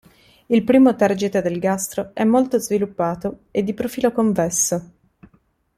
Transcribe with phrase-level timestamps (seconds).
[0.47, 4.91] Il primo tergite del gastro è molto sviluppato e di profilo convesso.